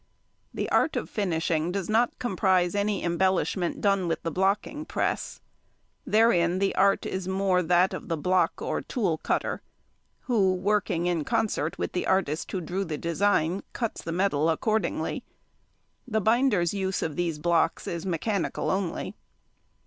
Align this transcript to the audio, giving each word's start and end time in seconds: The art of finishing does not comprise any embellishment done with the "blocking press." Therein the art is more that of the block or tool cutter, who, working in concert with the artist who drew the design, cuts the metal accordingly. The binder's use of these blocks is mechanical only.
The 0.51 0.67
art 0.71 0.95
of 0.95 1.11
finishing 1.11 1.71
does 1.71 1.87
not 1.87 2.17
comprise 2.17 2.73
any 2.73 3.03
embellishment 3.03 3.81
done 3.81 4.07
with 4.07 4.23
the 4.23 4.31
"blocking 4.31 4.83
press." 4.83 5.41
Therein 6.07 6.57
the 6.57 6.73
art 6.75 7.05
is 7.05 7.27
more 7.27 7.61
that 7.61 7.93
of 7.93 8.07
the 8.09 8.17
block 8.17 8.63
or 8.63 8.81
tool 8.81 9.19
cutter, 9.19 9.61
who, 10.21 10.55
working 10.55 11.05
in 11.05 11.23
concert 11.23 11.77
with 11.77 11.91
the 11.91 12.07
artist 12.07 12.51
who 12.51 12.61
drew 12.61 12.83
the 12.83 12.97
design, 12.97 13.61
cuts 13.73 14.01
the 14.01 14.11
metal 14.11 14.49
accordingly. 14.49 15.23
The 16.07 16.19
binder's 16.19 16.73
use 16.73 17.03
of 17.03 17.15
these 17.15 17.37
blocks 17.37 17.85
is 17.85 18.03
mechanical 18.03 18.71
only. 18.71 19.13